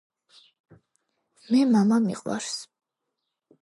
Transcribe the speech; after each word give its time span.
მე 1.49 1.61
მამა 1.75 1.97
მიყვარს 2.09 2.53